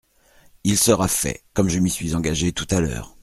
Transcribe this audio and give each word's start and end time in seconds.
Il 0.63 0.79
sera 0.79 1.07
fait, 1.07 1.43
comme 1.53 1.69
je 1.69 1.77
m’y 1.77 1.91
suis 1.91 2.15
engagé 2.15 2.53
tout 2.53 2.65
à 2.71 2.79
l’heure. 2.79 3.15